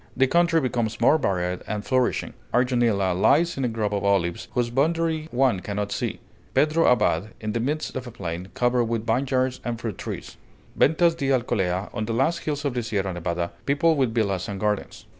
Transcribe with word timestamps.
The 0.17 0.25
country 0.25 0.59
becomes 0.59 0.99
more 0.99 1.19
varied 1.19 1.61
and 1.67 1.85
flourishing; 1.85 2.33
Arjonilla 2.55 3.13
lies 3.13 3.55
in 3.55 3.63
a 3.63 3.67
grove 3.67 3.93
of 3.93 4.03
olives, 4.03 4.47
whose 4.53 4.71
boundary 4.71 5.27
one 5.29 5.59
cannot 5.59 5.91
see; 5.91 6.19
Pedro 6.55 6.87
Abad, 6.91 7.35
in 7.39 7.51
the 7.51 7.59
midst 7.59 7.95
of 7.95 8.07
a 8.07 8.11
plain, 8.11 8.47
covered 8.55 8.85
with 8.85 9.05
vineyards 9.05 9.59
and 9.63 9.79
fruit 9.79 9.99
trees; 9.99 10.37
Ventas 10.75 11.13
di 11.15 11.27
Alcolea, 11.31 11.91
on 11.93 12.05
the 12.05 12.13
last 12.13 12.39
hills 12.39 12.65
of 12.65 12.73
the 12.73 12.81
Sierra 12.81 13.13
Nevada, 13.13 13.51
peopled 13.67 13.99
with 13.99 14.11
villas 14.15 14.49
and 14.49 14.59
gardens. 14.59 15.05